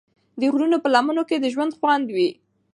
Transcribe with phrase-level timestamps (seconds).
[0.39, 2.29] د غرونو په لمنو کې د ژوند خوند وي.